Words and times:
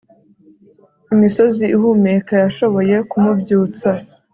Imisozi 1.13 1.65
ihumeka 1.75 2.33
yashoboye 2.43 2.95
kumubyutsa 3.09 3.89